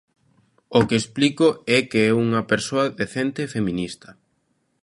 O 0.79 0.81
que 0.87 0.97
explico 1.01 1.47
é 1.77 1.79
que 1.91 2.13
unha 2.23 2.41
persoa 2.51 2.87
decente 3.01 3.39
é 3.45 3.51
feminista. 3.55 4.09